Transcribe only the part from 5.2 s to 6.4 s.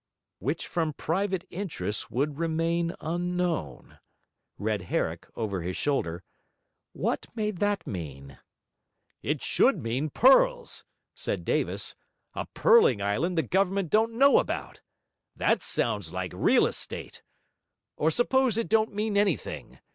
over his shoulder.